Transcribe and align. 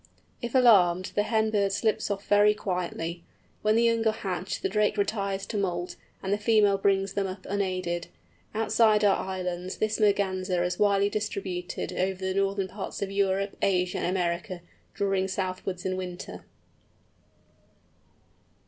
If 0.41 0.55
alarmed, 0.55 1.11
the 1.13 1.21
hen 1.21 1.51
bird 1.51 1.71
slips 1.71 2.09
off 2.09 2.25
very 2.25 2.55
quietly. 2.55 3.23
When 3.61 3.75
the 3.75 3.83
young 3.83 4.03
are 4.07 4.11
hatched 4.11 4.63
the 4.63 4.67
drake 4.67 4.97
retires 4.97 5.45
to 5.45 5.57
moult, 5.59 5.95
and 6.23 6.33
the 6.33 6.39
female 6.39 6.79
brings 6.79 7.13
them 7.13 7.27
up 7.27 7.45
unaided. 7.47 8.07
Outside 8.55 9.03
our 9.03 9.17
islands 9.17 9.77
this 9.77 9.99
Merganser 9.99 10.63
is 10.63 10.79
widely 10.79 11.11
distributed 11.11 11.93
over 11.93 12.15
the 12.19 12.33
northern 12.33 12.67
parts 12.69 13.03
of 13.03 13.11
Europe, 13.11 13.55
Asia, 13.61 13.99
and 13.99 14.07
America, 14.17 14.61
drawing 14.95 15.27
southwards 15.27 15.85
in 15.85 15.95
winter. 15.95 16.45